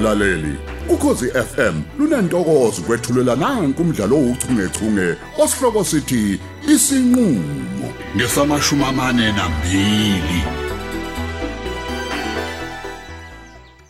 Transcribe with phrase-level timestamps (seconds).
[0.00, 0.58] mlaleli.
[0.88, 10.40] Ukhosi FM lunantokozo kwethulela nanku umdlalo ouchungechunge osihloko sithi isinqulo ngesamashumi amane nambili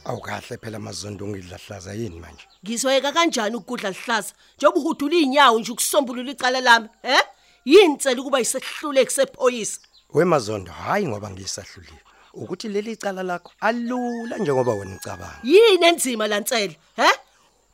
[0.04, 2.44] awukahle phela amazondo ngidlahlaza yini manje?
[2.64, 7.18] Ngizoyeka kanjani ukudla lihlaza njengoba uhudula inyawo nje ukusombulula icala lami he?
[7.64, 9.80] Yini cela ukuba isehluleki sephoyisa
[10.14, 12.09] wemazondo hayi ngoba ngiyisahlulile.
[12.34, 15.40] Ukuthi leli cala lakho alula njengoba wena ucabanga.
[15.42, 17.10] Yini enzima lantsela he?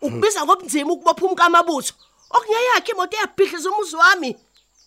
[0.03, 1.95] Ukubiza ngobunzima ukubopha umkamabutho.
[2.31, 4.37] Okungeyakhe imoto eyabhidliza umuzi wami.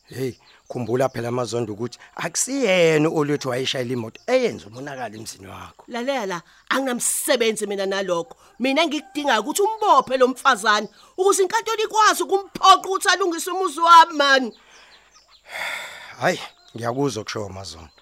[0.09, 0.33] Hey
[0.69, 5.83] khumbula phela amazondo ukuthi akusiyena olethu wayishayela imoto eyenza umonakala emzini wakho.
[5.87, 8.37] Lalela la anginamsebenzi mina nalokho.
[8.59, 14.51] Mina ngikudinga ukuthi umbophe lo mfazane ukuze inkantolo ikwazi ukumphoqa ukuthi alungise umuzi wami man.
[16.19, 16.39] Hayi
[16.75, 17.98] ngiyakuzwa kusho amazondo.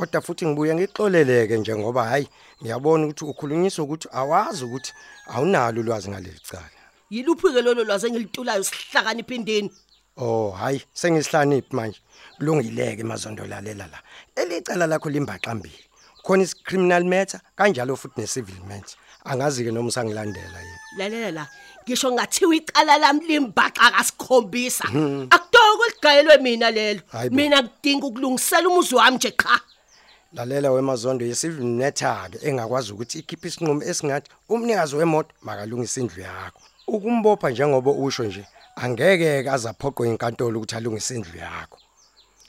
[0.00, 2.26] Kodwa futhi ngibuye ngixoleleke njengoba hayi
[2.62, 4.92] ngiyabona ukuthi ukhulunyiswa ukuthi awazi ukuthi
[5.26, 6.80] awunalo ulwazi ngaleli cala.
[7.10, 9.70] Yiluphi-ke lolo lwazi engilitulayo sihlakanipha indini
[10.16, 12.00] Oh hayi sengisihloniphi manje.
[12.38, 13.98] Kulungileke mazondo lalela la.
[14.36, 15.80] Elicala lakho limbaxambili
[16.24, 18.96] khona is criminal matter kanjalo futhi ne civil matter.
[19.24, 20.78] Angazi ke noma usangilandela yini.
[20.98, 21.46] Lalela la.
[21.84, 24.84] Ngisho ngathiwa icala lami limbaxa kasikhombisa.
[25.30, 27.00] Akutoko eligayelwe mina lelo.
[27.12, 27.36] Hayi bo.
[27.36, 29.60] mina ngidinga ukulungisela umuzi wami nje cha
[30.32, 36.22] lalela wemazondo ye civil matter ke engakwazi ukuthi ikhiphe isinqumo esingathi umnikazi wemoto makalungise indlu
[36.22, 36.60] yakho.
[36.86, 41.78] Ukumbopha njengoba usho nje angeke ke azaphoqwa inkantolo ukuthi alungise indlu yakho.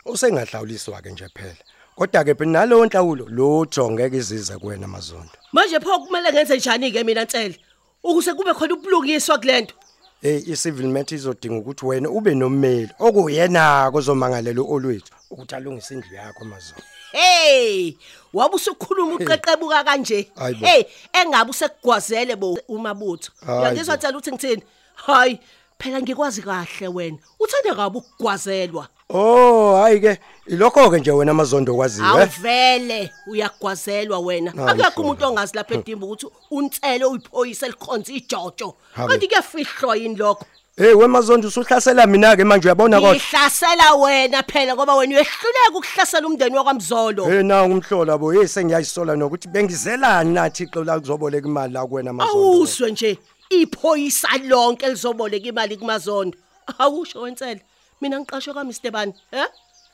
[0.05, 1.63] Usengahlawuliswa ke nje phela.
[1.95, 5.31] Kodwa ke phela nalowo nhlawulo lo jongeke izize kuwena mazondo.
[5.51, 7.59] Manje pho kumele ngenze njani-ke mina nsele
[8.03, 9.75] ukuze kube khona ubulungiswa kule nto.
[10.21, 16.45] Hey i-civil matter izodinga ukuthi wena ube nommeli okuyena ozomangalela olwethu ukuthi alungise indlu yakho
[16.45, 16.83] mazondo.
[17.11, 17.93] Hey
[18.33, 20.31] wabe usukhuluma uqeqebuka kanje.
[20.59, 23.99] Hey engabe usekugwazele bo umabutho uyangizwa bo.
[23.99, 24.63] tsela ukuthi ngithini?
[24.95, 25.39] Hayi
[25.79, 27.17] phela ngikwazi kahle wena.
[27.39, 28.87] Uthanda kabi ukugwazelwa?
[29.09, 34.53] Oh hayi ke ilokho ke nje wena mazondo kwaziwe awuvele uyagwazelwa wena.
[34.67, 38.75] Akekho umuntu ongazi lapha edimba ukuthi unsele uyiphoyisa elikhonza ijojo.
[38.95, 40.45] Kanti kuyafihlwa yini lokho?
[40.77, 43.15] Hey wemazondo usuhlasela mina ke manje uyabona kodwa?
[43.15, 47.25] Ihlasela wena phela ngoba wena uyehluleka ukuhlasela umndeni wakwamzolo.
[47.25, 52.13] Hey na umhlola bo hey sengiyayisola nokuthi bengizelani nathi ixo la kuzoboleka imali la kuwena
[52.13, 53.17] mazondo awuswe nje
[53.49, 56.37] iphoyisa lonke lizoboleka imali kumazondo
[56.79, 57.61] awusho wensele
[58.01, 59.43] mina ngiqashwe ka Mr Bani he?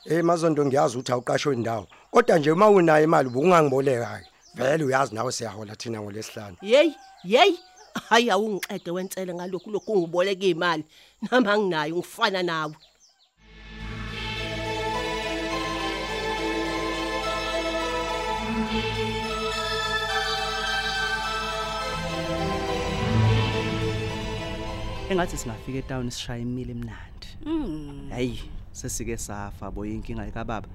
[0.04, 5.14] Hey mazondo ngiyazi ukuthi awuqashwe indawo kodwa nje uma unayo imali ubungangiboleka ke vele uyazi
[5.14, 7.52] nawe siyahola thina ngolesihlanu hey hey
[8.08, 10.84] hayi awungiqede wensele ngalokhu lokhu ungiboleka imali.
[11.22, 12.74] Nami nginayo ngifana nawe.
[25.10, 27.28] Engathi singafika etown sishaya imile emnandi
[28.10, 28.40] hayi
[28.72, 30.68] sesike safa boy inkinga ekababa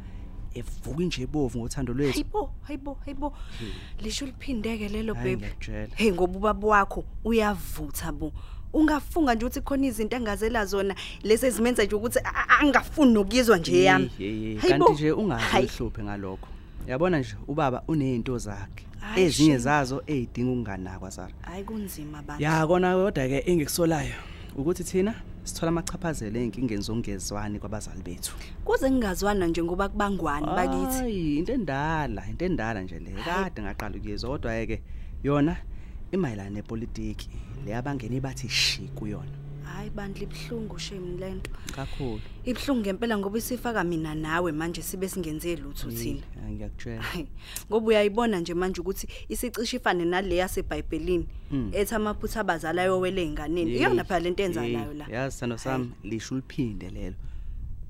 [0.53, 2.13] evuka nje ebovu ngothando lwethu.
[2.13, 3.33] Hayibo hayibo hayibo.
[4.01, 5.45] Lisho liphindeke lelo Hayi, baby.
[5.45, 5.95] ngiyakutshela.
[5.95, 8.31] hey ngoba ubaba wakho uyavutha bo.
[8.73, 13.57] Ungafunga nje ukuthi khona izinto engazela zona lesi ezimenza nje ukuthi a- a- angafuni nokuyizwa
[13.57, 14.09] nje yami.
[14.19, 14.85] Yey, Hayibo.
[14.85, 15.65] kanti nje ungazi Hayi.
[15.65, 16.47] uhluphe ngalokho.
[16.87, 18.85] Yabona nje ubaba unezinto zakhe.
[18.99, 19.57] Hayi, ezinye shame.
[19.59, 24.13] zazo ezidinga ukunganakwa Sara hayi kunzima bantu ya kona kodwa ke engikusolayo
[24.57, 28.35] ukuthi thina sithola amachaphazelo einkingeni zongezwani kwabazali bethu.
[28.65, 30.99] Kuze ngingazwana nje ngoba kubangwani bakithi.
[30.99, 34.81] Hayi into endala into endala nje le kade ngaqala ukuyizwa kodwa ke
[35.23, 35.57] yona
[36.11, 37.29] imayilana nepolitiki
[37.65, 39.42] le abangeni bathi shi kuyona.
[39.63, 42.21] Hayi bandla ibhlungu shame lento kakhulu.
[42.45, 46.19] Ibhlungu ngempela ngoba isifaka mina nawe manje sibe singenze lutho thina.
[46.19, 47.01] Eh, ngiyakutshela.
[47.01, 47.27] Hayi,
[47.69, 51.27] ngoba uyayibona nje manje ukuthi isicishe ifane nale yaseBhayibhelini
[51.71, 55.05] ethi amaphutha abazali ayowele einganeni Yey, iyona phela lento enza yey, nayo la.
[55.07, 57.15] Yazi sano sami lisho uliphinde lelo.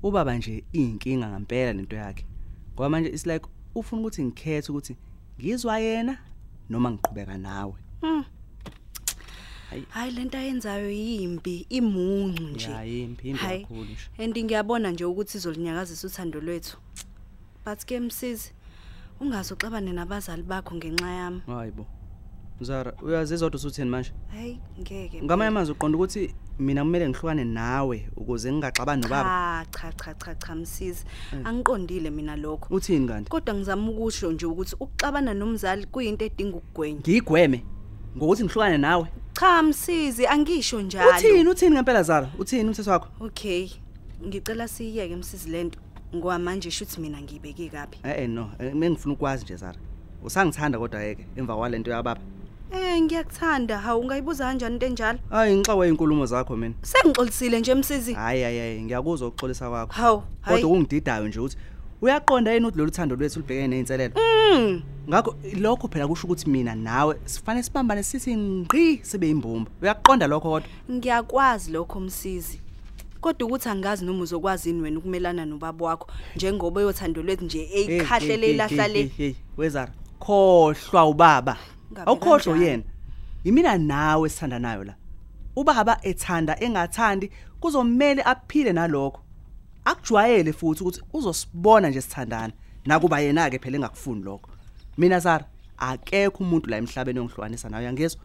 [0.02, 2.26] Ubaba nje inkinga ngempela lento yakhe.
[2.74, 4.96] Ngoba manje is like ufuna ukuthi ngikhethe ukuthi
[5.40, 6.18] ngizwa yena
[6.68, 7.74] noma ngiqhubeka nawe.
[9.70, 10.10] Hayi.
[10.10, 12.70] Lento ayenzayo yimbi imuncu nje.
[12.70, 14.24] ya yimpi yimpi Hayi, kakhulu nje.
[14.24, 16.76] And ngiyabona nje ukuthi izolinyakazisa uthando lwethu.
[17.64, 18.52] But ke msizi
[19.20, 21.40] ungaze uxabane nabazali bakho ngenxa yami.
[21.46, 21.86] Hayibo
[22.60, 24.12] Zara uyazizwa ukuthi usutheni manje?
[24.32, 29.66] Hayi ngeke ngamanye amazwi uqonda ukuthi mina kumele ngihlukane nawe ukuze ngingaxabani nobaba.
[29.70, 31.04] Cha cha cha cha cha msizi.
[31.44, 32.74] Angiqondile mina lokho.
[32.74, 33.30] Uthini kanti?
[33.30, 37.00] Kodwa ngizama ukusho nje ukuthi ukuxabana nomzali kuyinto edinga ukugwenya.
[37.00, 37.64] Ngiyigweme
[38.16, 39.06] ngokuthi ngihlukane nawe.
[39.40, 41.10] Cha msizi angisho njalo.
[41.10, 42.28] Uthini uthini ngempela Zara?
[42.38, 43.08] Uthini umthetho wakho?
[43.20, 43.68] Okay
[44.26, 45.78] ngicela siyeke msizi lento
[46.14, 47.96] ngoba manje shuthi mina ngiyibeke kabi.
[48.04, 48.50] Eh eh no.
[48.58, 49.78] Eh, mengifuna ukwazi nje Zara.
[50.24, 52.20] Usangithanda kodwa yeke emva kwalento yababa.
[52.72, 53.78] Eh ngiyakuthanda.
[53.78, 55.18] Hawu ungayibuza kanjani into enjalo?
[55.30, 56.74] hayi ngixawe inkulumo zakho mina.
[56.82, 58.14] Sengixolisile nje msizi.
[58.14, 58.82] hayi hayi hayi.
[58.82, 59.92] Ngiyakuzwa ukuxolisa kwakho.
[59.92, 60.62] Hawu, hayi.
[60.62, 61.56] kodwa kungididayo nje ukuthi
[62.04, 64.14] uyaqonda yini ukuthi lolu thando lwethu lubhekene nezinselelo
[64.54, 64.82] Mm.
[65.08, 70.50] ngakho lokho phela kusho ukuthi mina nawe sifanele sibambane sithi ngqi sibe imbumba uyaqonda lokho
[70.50, 72.60] kodwa Ngiyakwazi lokho msizi.
[73.20, 78.50] Kodwa ukuthi angazi noma uzokwazi yini wena ukumelana nobaba wakho njengoba yothando lwethu nje eyikhahlele
[78.50, 79.02] ilahla le.
[79.16, 81.56] hey wezara khohlwa ubaba
[81.92, 82.64] Ngabe awukhohlwa kanjani?
[82.66, 82.82] yena
[83.44, 84.94] yimina nawe sithandanayo la
[85.56, 87.30] ubaba ethanda engathandi
[87.60, 89.20] kuzomela aphile nalokho
[89.84, 92.52] akujwayele futhi ukuthi uzosibona nje sithandana
[92.86, 94.50] nakuba yena ke phela engakufuni lokho
[94.98, 95.44] mina Zara
[95.78, 98.22] akekho umuntu la emhlabeni ongihlukanisa nawe yangezwa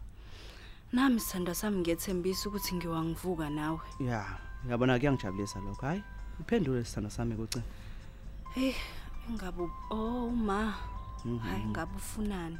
[0.92, 3.78] Nami sithanda sami ngiyethembisa ukuthi ngiwangivuka nawe.
[4.00, 4.24] ya
[4.66, 6.02] uyabona kuyangijabulisa lokho hayi
[6.40, 7.64] uphendule sithanda sami kucina
[8.54, 8.74] Hey,
[9.28, 10.74] ingabe u- oh ma.
[11.42, 12.58] Hayi ngabe ufunani?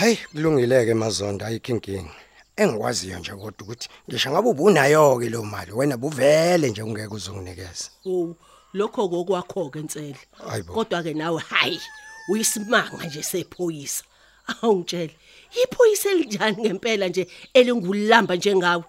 [0.00, 2.10] Hayi kulungileke mazondo ayikho inkingi.
[2.56, 7.90] Engikwaziyo nje kodwa ukuthi ngisho ngabe ubunayo ke lo mali wena buvele nje ungeke uzunginikeza.
[8.06, 8.34] Oh,
[8.72, 10.16] lokho kokwakho ke Ntsele.
[10.72, 11.80] Kodwa ke nawe hayi,
[12.28, 14.04] uyisimanga nje sephoyisa.
[14.62, 15.12] Awungitshela.
[15.64, 18.84] Iphoyisa elinjani ngempela nje elingulamba njengawe?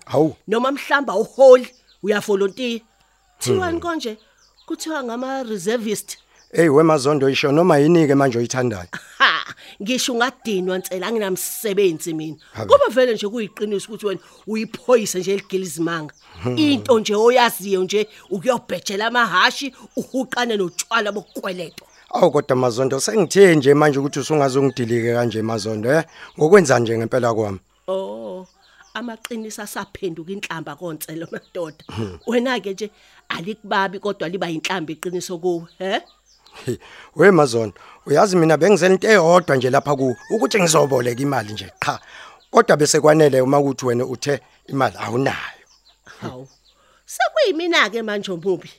[0.48, 1.68] Noma mhlamba uholi
[2.04, 2.82] uyavolunteer.
[3.40, 4.18] Thiwani konje?
[4.66, 6.18] Kuthiwa ngama reservist.
[6.54, 8.88] Hey wemazondo isho noma yinike manje oyithandayo.
[9.18, 9.31] Ha,
[9.82, 12.38] ngisho ungadinwa Ntsele anginamsebenzi mina.
[12.54, 12.74] Habe.
[12.74, 16.14] Kuba vele nje kuyiqiniso ukuthi wena uyiphoyisa nje eligilizimanga.
[16.56, 21.88] Into nje oyaziyo nje ukuyobhejela amahashi uhuqane notshwala bokukweletwa.
[22.14, 26.04] Awu kodwa mazondo sengithe nje manje ukuthi usungazongidilike kanje mazondo eh
[26.38, 27.60] ngokwenza nje ngempela kwami.
[27.88, 28.48] Oh,
[28.94, 31.84] amaqinisa asaphenduka inhlamba kontselo madoda.
[32.28, 32.92] Wena ke nje
[33.30, 36.02] alikubabi kodwa liba inhlamba iqiniso kuwe, he?
[37.16, 37.74] We mazondo
[38.06, 42.00] uyazi mina bengizela into eyodwa nje lapha ku ukuthi ngizoboleka imali nje qha.
[42.52, 45.66] Kodwa bese kwanele uma kuthi wena uthe imali awunayo.
[46.22, 46.48] Hawu.
[47.06, 48.72] Sekuyimina ke manje omubi.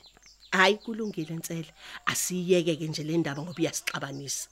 [0.51, 1.73] Hayi kulungile Ntsele.
[2.05, 4.49] Asiyeke ke nje le ndaba ngoba iyasixabanisa.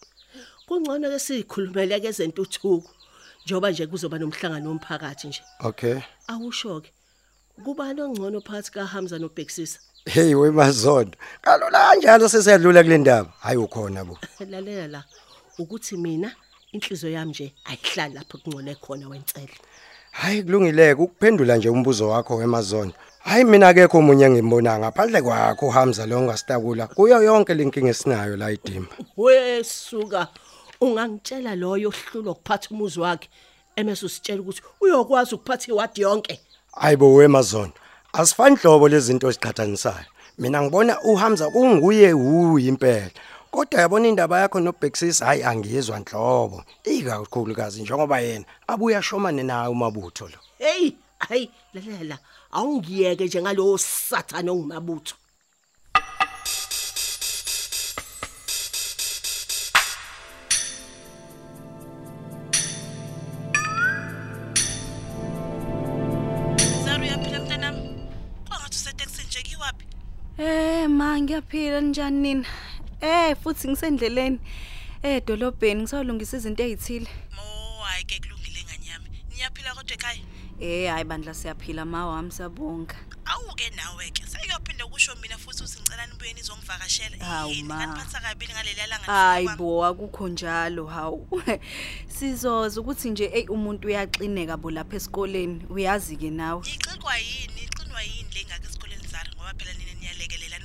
[0.67, 2.89] Kungcono ke sikhulumele ke zentuthuko.
[3.45, 5.41] Njoba nje kuzoba nomhlangano womphakathi nje.
[5.59, 5.99] Okay.
[6.27, 6.91] Awusho ke.
[7.63, 9.79] Kuba nongcono phakathi kaHamza noBhexisa.
[10.05, 11.17] Hey we mazondo.
[11.41, 13.29] Kalula kanjalo sesiyadlula kule ndaba.
[13.39, 14.17] Hayi ukhona bo.
[14.49, 15.03] Lalela la
[15.59, 16.31] ukuthi mina
[16.71, 19.53] inhliziyo yami nje ayihlali lapho kungcole khona wentsele.
[20.11, 22.93] Hayi kulungileke ukuphendula nje umbuzo wakho wemazondo.
[23.19, 26.87] Hayi mina akekho umunye engimbona ngaphandle kwakho Hamza lo ngastakula.
[26.87, 28.95] Kuyo yonke lenkinga esinayo la idimba.
[29.17, 30.27] Wesuka
[30.81, 33.29] ungangitshela loyo ohlulwa ukuphatha umuzi wakhe
[33.75, 36.41] emese usitshela ukuthi uyokwazi ukuphatha iwadi yonke.
[36.71, 37.73] Hayibo wemazondo.
[38.13, 40.09] Asifani hlobo lezinto eziqhathanisayo.
[40.37, 43.11] Mina ngibona uHamza kunguye huyi impela.
[43.51, 46.63] Kodwa yabona indaba yakho noBexis hayi angiyezwa nhlobo.
[46.83, 50.37] Ikakhulukazi njengoba yena abuya shomane nawe umabutho lo.
[50.57, 52.17] Hey, hayi lalela
[52.51, 55.15] awungiyeke nje ngalowo sathana ongumabutho.
[71.01, 72.47] Ma ngiyaphila njani nina?
[73.01, 74.39] Eh futhi ngisendleleni.
[75.03, 77.09] Eh dolobheni ngisawulungisa izinto ezithile.
[77.35, 77.41] Mo
[77.83, 79.09] hayi ke kulungile nganyami.
[79.33, 80.21] Niyaphila kodwa ekhaya?
[80.59, 82.95] Eh hayi bandla siyaphila ma wami sabonga.
[83.25, 84.23] Awuke nawe ke.
[84.29, 87.25] Sekuyophinde kusho mina futhi uthi ngicela nibuye nizongivakashela.
[87.25, 87.77] Hawu, Yini, ma.
[87.77, 89.05] kaniphatha kabi ngaleli langa.
[89.05, 91.41] Hayi bo akukho njalo hawu.
[92.15, 96.61] Sizoza ukuthi nje ey umuntu uyaxineka bo lapha esikoleni uyazi ke nawe.
[96.61, 97.61] Ixikwa yini?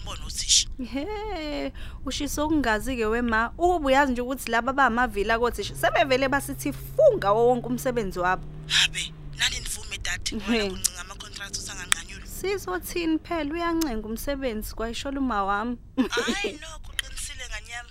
[0.06, 0.68] Nibone uthisha.
[0.92, 1.72] He,
[2.04, 3.52] ushiso okungazi ke wema.
[3.58, 8.44] Ukuba uyazi nje ukuthi laba bamavila kothisha sebevele basithi funga wonke umsebenzi wabo.
[8.68, 10.28] Habe, nani nivume dad.
[10.28, 10.36] He.
[10.36, 12.26] Ngoba kuncinga ama contracts usanganqanyulwa.
[12.26, 15.78] Sizothini phela uyancenga umsebenzi kwayishola uma wami.
[15.96, 17.90] Hayi no, kuqinisile nganyami.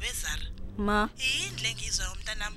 [0.00, 0.42] Wezara.
[0.78, 2.56] Ma, Yini le ngizwa umntanami?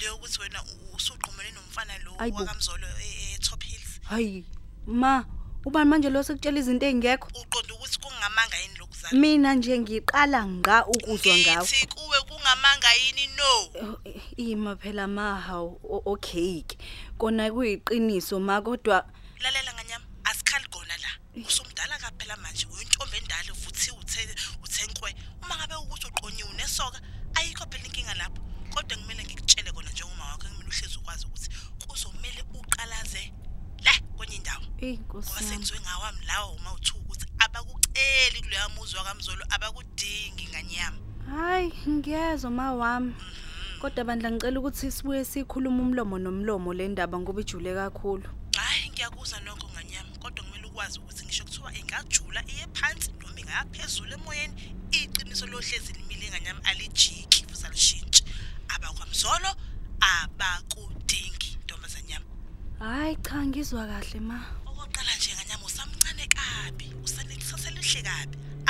[0.00, 0.62] Leyo ukuthi wena
[0.94, 4.00] usuqhumene nomfana lo wakamzolo e- e Top Hills.
[4.04, 4.44] hayi.
[4.86, 5.24] Ma,
[5.64, 7.28] ubani manje lo sekutshela izinto ezingekho?
[7.34, 9.18] Uqonda ukuthi kungamanga yini lokuzala?
[9.20, 11.64] Mina nje ngiqala nga ukuzwa ngawo.
[11.66, 13.52] Ngithi kuwe kungamanga yini no?
[13.82, 13.98] Oh,
[14.36, 16.76] Ima phela mahawu o- okay ke.
[17.18, 19.04] Kona kuyiqiniso ma kodwa
[19.40, 21.10] Lalela nganyama, asikhali khona la.
[34.82, 35.48] Yami.
[35.48, 43.14] sengiziwe ngawami lawo uma uthuka ukuthi abakuceli kuleya muzi wakamzolo abakudingi nganyama Hayi ngiyezwa mawami.
[43.80, 48.28] Kodwa bandla ngicela ukuthi sibuye sikhuluma umlomo nomlomo le ndaba ngoba ijule kakhulu.
[48.56, 54.12] hayi ngiyakuzwa nokho nganyama kodwa kumele ukwazi ukuthi ngisho kuthiwa ingajula iye phansi noma ingaphezulu
[54.14, 54.54] emoyeni
[54.90, 58.24] iqiniso lohlezi limile nganyama alijiki futhi alishintshi
[58.68, 59.50] abakwamzolo
[60.00, 62.24] abakudingi ntombazanyama
[62.78, 64.38] Hayi cha ngizwa kahle ma.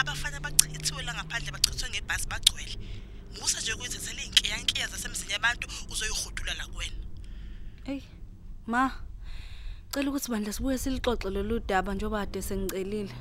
[0.01, 2.75] Abafana bachithiwe la ngaphandle bachithwe ngebhasi bagcwele
[3.41, 6.99] musa nje ukuyithathela iy'nkiyankiya zasemzini yabantu uzoyihudula la kuwena
[7.85, 8.03] Ey
[8.67, 8.93] ma.
[9.93, 13.15] Cela ukuthi bandla sibuye silixoxe lolu daba njengoba kade sengicelile.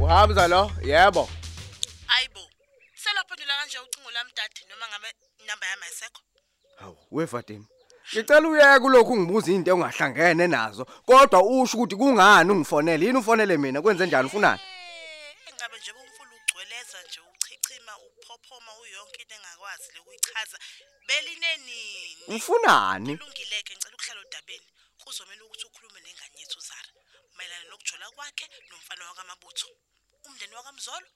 [0.00, 0.70] Uhamza lo?
[0.82, 1.28] Yebo.
[2.06, 2.40] hayibo
[2.94, 4.30] selaphendula kanje ucingo lami
[5.08, 6.22] ngabe inamba yami ayisekho
[6.76, 7.66] Hawu, wefatima.
[8.12, 13.06] Ngicela uyeke kulokhu ngibuza izinto ongahlangene nazo, kodwa usho ukuthi kungani ungifonele?
[13.06, 13.82] Yini ufonele mina?
[13.82, 14.60] Kwenze njani ufunani?
[14.62, 20.58] Eh, engabe nje umfula ugcweleza nje uchichima uphophoma uyonke into engakwazi lokuyichaza
[21.08, 23.16] belinenini Ufunani?
[23.16, 24.66] kulungileke ngicela ukuhlala odabeni
[25.04, 26.90] kuzomela ukuthi ukhulume nengane yethu Zara
[27.36, 29.68] mayelana nokujola kwakhe nomfana wakamabutho
[30.26, 31.06] umndeni wakamzolo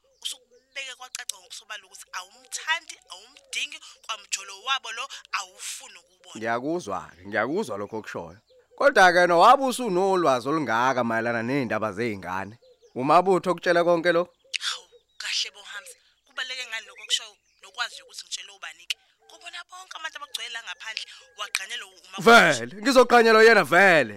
[0.72, 5.04] usukubeke kwacaca ngokusobala ukuthi awumthandi awumdingi kwamjolo wabo lo
[5.38, 8.38] awufuni ukubona Ngiyakuzwa, ngiyakuzwa lokho okushoyo.
[8.76, 12.54] Kodwa ke no wabe usunolwazi olungaka mayelana nezindaba zeingane.
[12.94, 14.22] Umabutho okutshela konke lo?
[14.66, 14.86] hawu
[15.20, 17.26] kahle bohamza kubaleke ngani lokho kusho
[17.62, 18.96] nokwazi ukuthi ngitshele ubanike
[19.28, 21.04] kubona bonke abantu abagcwele ngaphandle
[21.38, 24.14] waqanyelwa uma Vele, ngizoqanyelwa yena vele.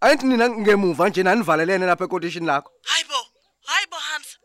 [0.00, 2.70] Ayithi nina ngemuva nje nanivalelene lapha ekotishini lakho.
[2.90, 3.20] hayibo
[3.66, 4.36] hayibo hamza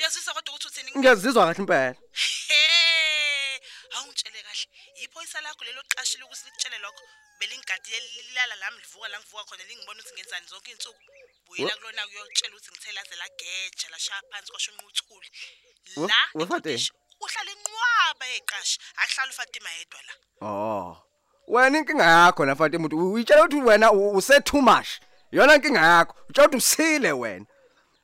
[0.00, 0.54] uyazisa kodwa
[0.96, 1.94] Ngiyazizwa kahle impela.
[2.48, 3.60] He,
[3.96, 4.66] awungitshele kahle.
[5.00, 7.04] Yiphoyisa lakho lelo qashile ukuthi likutshele lokho.
[7.40, 11.00] Belingadi lilala lami livuka la ngivuka khona lingibona ukuthi ngenzani zonke insuku.
[11.46, 15.28] Buyela kulona kuyotshela ukuthi ngithela ze la geja la shaya phansi kwasho unquthuli.
[15.96, 16.56] We- La we Fatima?
[16.56, 18.78] eqotishi, uhlala inqwaba eqashi.
[19.02, 20.12] Akuhlala uFatima yedwa la.
[20.46, 20.96] Oh.
[21.48, 24.88] Wena inkinga yakho na Fatima uthi uyitshela ukuthi wena u- use too much.
[25.32, 26.14] Yona inkinga yakho.
[26.28, 27.46] Utshela ukuthi usile wena.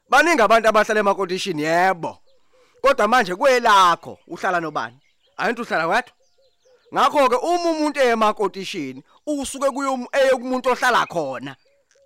[0.09, 2.23] Baningi abantu abahlala emakotishini yebo.
[2.83, 4.99] Kodwa manje kwelakho uhlala nobani?
[5.37, 6.12] Ayinto uhlala wedwa?
[6.95, 11.56] Ngakho ke uma umuntu eyemakotishini usuke kuyo eye kumuntu ohlala khona.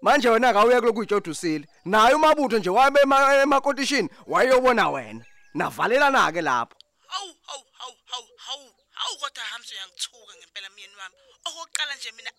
[0.03, 1.67] Manje wena akawuye kulokuyitshoda usile.
[1.85, 5.25] Naye umabutho nje wabe ema- emakotishini wayeyobona wena.
[5.55, 6.77] Navalelana ke lapho.
[7.07, 8.67] Hawu hawu hawu hawu hawu.
[8.93, 11.15] Hawu kodwa hamse uyangithuka ngempela myeni wami.
[11.45, 12.31] Okokuqala nje mina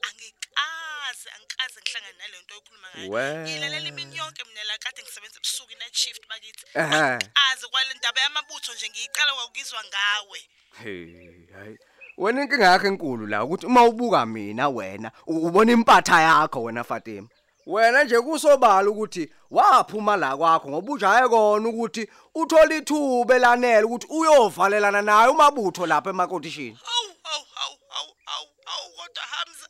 [0.56, 3.10] angikaze angikaze ngihlangane nalento oyikhuluma ngayo.
[3.12, 3.24] We.
[3.44, 6.64] Ngilalela imini yonke mina la kade ngisebenza ebusuku night shift bakithi.
[6.74, 7.32] Ehhe.
[7.52, 10.40] Azi kwale ndaba yamabutho nje ngiyiqala kwakuzwa ngawe.
[10.84, 11.78] Hey, hayi.
[12.18, 16.84] Wena inkinga yakho enkulu la ukuthi uma ubuka mina wena u- ubona impatha yakho wena
[16.84, 17.28] Fatima.
[17.66, 24.08] Wena nje kusobala ukuthi waphuma la kwakho ngoba ujaye kona ukuthi uthola ithuba elanele ukuthi
[24.10, 26.78] uyovalelana naye umabutho lapha emakotishini.
[26.84, 29.61] Hawu hawu hawu hawu hawu hawu kodwa Hamza.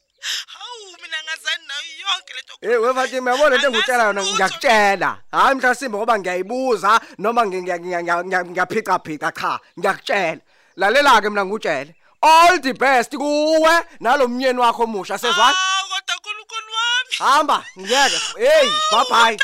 [0.53, 2.53] Hawu mina ngazani nayo yonke lento.
[2.61, 4.35] Eh we Fatima yabona into engutshela yona Angazi lutho.
[4.35, 5.17] ngiyakutshela.
[5.31, 10.41] Hayi mhlasimbe ngoba ngiyayibuza noma ngiya- ngiya- ngiya- ngiya- ngiyaphica phica cha ngiyakutshela.
[10.77, 11.95] Lalela ke mina ngutshele.
[12.23, 15.57] All the best kuwe nalomnyeni wakho omusha sezwana.
[15.57, 17.15] Hawu kodwa uNkulunkulu wami.
[17.17, 18.19] Hamba, ngiyeke.
[18.37, 19.37] Hey, bye bye.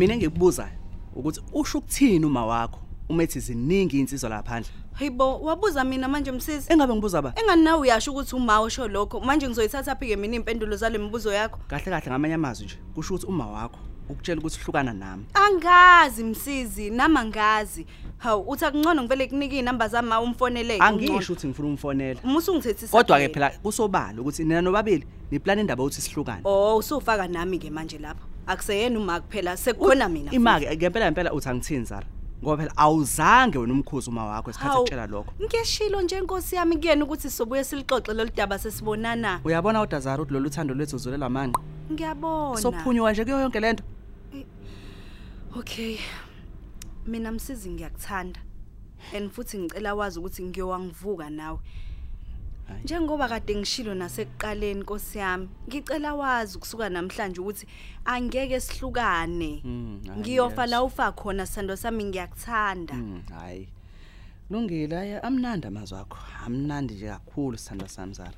[0.00, 0.70] Mina engikubuzayo
[1.14, 2.78] ukuthi usho ukuthini uma wakho
[3.08, 6.72] uma ethi ziningi insizwa laphandle Hayibo wabuza mina manje msisi.
[6.72, 10.36] engabe ngibuza ba Engani nawe uyasho ukuthi uma usho lokho manje ngizoyithatha phi ke mina
[10.36, 11.58] impendulo zale mibuzo yakho?
[11.68, 13.78] kahle kahle ngamanye amazwi nje kusho ukuthi uma wakho
[14.08, 17.86] ukutshela ukuthi uhlukana nami Angazi msizi nama ngazi.
[18.18, 20.78] Hawu uthi akungcono ngivele kunike inamba zami umfonele.
[20.78, 22.96] angisho ukuthi ngifuna umfonela Musu ngithethisa.
[22.96, 27.70] kodwa ke phela kusobala ukuthi nina nobabili niplana indaba ukuthi sihlukane Oh usufaka nami ke
[27.70, 28.29] manje lapho.
[28.50, 30.30] Akuseyena uma kuphela sekukhona mina.
[30.32, 32.06] imake ngempela ngempela uthi angithini zara
[32.42, 36.76] ngoba phela awuzange wena umkhuzi uma wakho esikhathi Hawu, ekutshela lokho Ngiyashilo nje inkosi yami
[36.76, 39.40] kuyena ukuthi sobuye silixoxe lolu daba sesibonana.
[39.44, 41.60] uyabona kodwa zara ukuthi lolu thando lwethu zulela amanqe
[41.92, 42.60] Ngiyabona.
[42.60, 43.84] sophunywa nje kuyo yonke lento
[45.58, 45.98] Okay.
[47.06, 48.40] Mina msizi ngiyakuthanda.
[49.16, 51.58] And futhi ngicela wazi ukuthi ngiyowangivuka nawe.
[52.70, 52.82] Hayi.
[52.84, 57.66] Njengoba kade ngishilo nasekuqaleni Nkosi yami, ngicela wazi kusuka namhlanje ukuthi
[58.04, 59.60] angeke sihlukane.
[59.64, 60.70] Mm, hayi, Ngiyofa yes.
[60.70, 62.94] la ufa khona sando sami ngiyakuthanda.
[62.94, 63.68] Mm, hayi
[64.50, 66.18] Lungile aya amnandi amazwi akho.
[66.46, 68.32] Amnandi nje kakhulu sithanda sami Zara.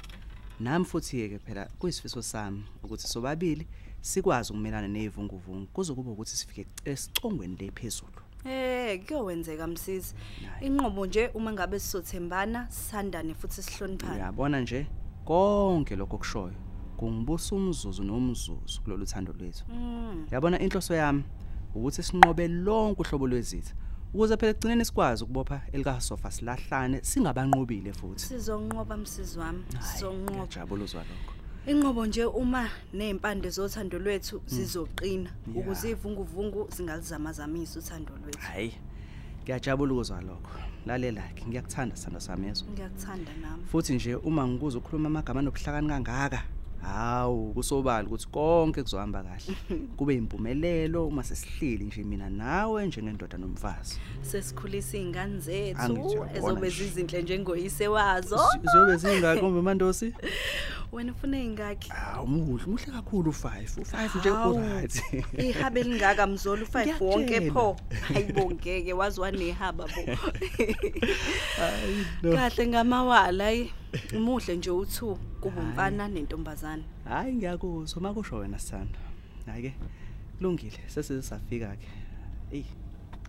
[0.61, 3.67] Nami futhi ke phela kuyisifiso sami ukuthi sobabili
[4.01, 8.22] sikwazi ukumelana nezivunguvungu kuze kube ukuthi sifike esicongweni lephezulu.
[8.45, 10.15] Eh kuyowenzeka msisi.
[10.55, 10.67] Hayi.
[10.67, 14.15] Inqobo nje uma ngabe sizothembana, sandane futhi sihloniphane.
[14.17, 14.87] Uyabona nje
[15.25, 16.55] konke lokho kushoyo
[16.97, 19.65] kungibusa umzuzu nomzuzu kulolu thando lwethu.
[19.69, 20.27] Mm.
[20.31, 21.23] Yabona inhloso yami
[21.75, 23.75] ukuthi sinqobe lonke uhlobo lwezitha
[24.15, 28.21] ukuze phela egcineni sikwazi ukubopha elika sofa silahlane singabanqobile futhi.
[28.25, 29.63] Sizonqoba msisi wami.
[29.73, 30.33] Hhayi, Sizonqoba.
[30.33, 31.33] ngiyajabula uzwa lokho.
[31.67, 35.55] Inqobo nje uma nezimpande zothando lwethu zizoqina Mm.
[35.55, 35.69] Yeah.
[35.69, 38.39] ukuze ivunguvungu zingalizamazamisa uthando lwethu.
[38.39, 38.73] Hayi.
[39.43, 40.51] Ngiyajabula ukuzwa lokho.
[40.87, 42.65] Lalela ke ngiyakuthanda sithando sami yezo.
[42.73, 43.63] Ngiyakuthanda nami.
[43.71, 46.43] Futhi nje uma ngikuza ukukhuluma amagama anobuhlakani kangaka,
[46.83, 49.57] hawu kusobala ukuthi konke kuzohamba kahle.
[49.97, 53.99] Kube impumelelo uma sesihleli nje mina nawe njengendoda nomfazi.
[54.23, 58.41] Sesikhulisa izingane zethu ezobe zizinhle njengoyise wazo.
[58.73, 60.15] Ziyobe zingaki umbe mandosi?
[60.93, 61.91] Wena ufuna izingaki?
[61.91, 63.49] Hawu muhle, kakhulu u5.
[63.81, 65.03] U5 nje uright.
[65.39, 67.77] Ihabe lingaka mzolo u5 wonke pho.
[68.09, 70.19] Hayibongeke wazwa nehaba bo.
[72.37, 73.71] Kahle ngamawala ayi.
[74.17, 76.83] Umuhle nje u2 kuba umfana nentombazana.
[77.05, 78.99] Hayi ngiyakuzwa makusho wena sithando.
[79.47, 79.75] Hayi ke
[80.39, 81.89] kulungile sesize safika ke.
[82.53, 82.65] Ey.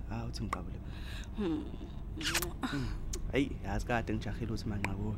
[0.10, 0.80] Hawu uthi ngiqabule.
[1.38, 1.64] Hmm.
[3.32, 5.16] Hayi yazi kade ngijahile uthi manqa kuwe.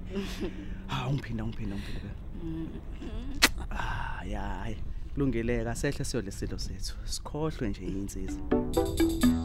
[0.87, 2.11] Hawu ngiphinda ngiphinda ngiphinda.
[3.69, 4.77] Ah hayi
[5.13, 6.95] kulungile kasehle siyodle isilo sethu.
[7.05, 9.44] Sikhohlwe nje insizwa.